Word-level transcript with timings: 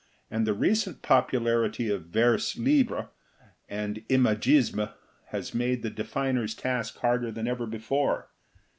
And 0.31 0.47
the 0.47 0.55
recent 0.55 1.03
popularity 1.03 1.87
of 1.91 2.07
vers 2.07 2.57
libre 2.57 3.11
and 3.69 3.97
imagisme 4.09 4.91
has 5.27 5.53
made 5.53 5.83
the 5.83 5.91
definer's 5.91 6.55
task 6.55 6.97
harder 6.97 7.29
than 7.31 7.47
ever 7.47 7.67
before. 7.67 8.29